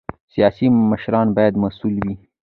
سیاسي 0.33 0.67
مشران 0.89 1.27
باید 1.37 1.53
مسؤل 1.63 1.95
وي 2.03 2.15